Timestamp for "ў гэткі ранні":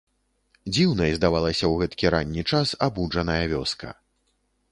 1.67-2.43